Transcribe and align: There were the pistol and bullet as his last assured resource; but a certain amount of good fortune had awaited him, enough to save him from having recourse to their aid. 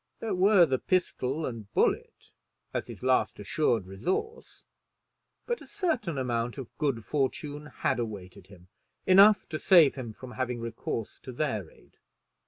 There 0.19 0.33
were 0.33 0.65
the 0.65 0.79
pistol 0.79 1.45
and 1.45 1.71
bullet 1.73 2.31
as 2.73 2.87
his 2.87 3.03
last 3.03 3.39
assured 3.39 3.85
resource; 3.85 4.63
but 5.45 5.61
a 5.61 5.67
certain 5.67 6.17
amount 6.17 6.57
of 6.57 6.75
good 6.79 7.05
fortune 7.05 7.67
had 7.67 7.99
awaited 7.99 8.47
him, 8.47 8.67
enough 9.05 9.47
to 9.49 9.59
save 9.59 9.93
him 9.93 10.11
from 10.11 10.31
having 10.31 10.59
recourse 10.59 11.19
to 11.21 11.31
their 11.31 11.69
aid. 11.69 11.97